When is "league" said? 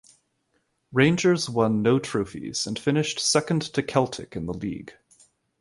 4.55-4.93